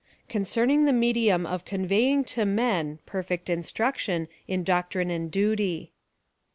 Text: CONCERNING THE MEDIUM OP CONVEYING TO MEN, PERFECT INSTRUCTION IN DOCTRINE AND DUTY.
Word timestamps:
CONCERNING 0.29 0.85
THE 0.85 0.93
MEDIUM 0.93 1.45
OP 1.45 1.63
CONVEYING 1.63 2.23
TO 2.23 2.43
MEN, 2.43 2.97
PERFECT 3.05 3.51
INSTRUCTION 3.51 4.29
IN 4.47 4.63
DOCTRINE 4.63 5.11
AND 5.11 5.29
DUTY. 5.29 5.91